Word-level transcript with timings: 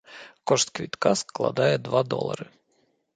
Кошт 0.51 0.71
квітка 0.79 1.11
складае 1.21 1.73
два 1.89 2.01
долары. 2.15 2.47